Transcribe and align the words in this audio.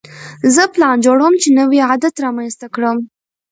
زه 0.55 0.63
پلان 0.73 0.97
جوړوم 1.05 1.33
چې 1.41 1.47
نوی 1.59 1.79
عادت 1.89 2.15
رامنځته 2.25 2.67
کړم. 2.75 2.97